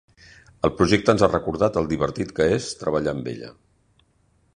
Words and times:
El 0.67 0.71
projecte 0.77 1.13
ens 1.13 1.25
ha 1.27 1.29
recordat 1.33 1.77
el 1.81 1.89
divertit 1.91 2.33
que 2.39 2.47
és 2.57 2.71
treballar 2.81 3.17
amb 3.19 3.29
ella. 3.35 3.51